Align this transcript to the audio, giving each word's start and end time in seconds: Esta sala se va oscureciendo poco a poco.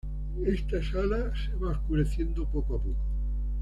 Esta 0.43 0.81
sala 0.81 1.31
se 1.35 1.55
va 1.63 1.73
oscureciendo 1.73 2.45
poco 2.49 2.75
a 2.75 2.79
poco. 2.81 3.03